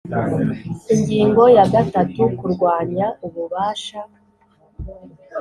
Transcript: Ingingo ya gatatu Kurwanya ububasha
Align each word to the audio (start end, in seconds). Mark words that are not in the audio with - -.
Ingingo 0.93 1.43
ya 1.57 1.65
gatatu 1.73 2.21
Kurwanya 2.37 3.05
ububasha 3.25 3.99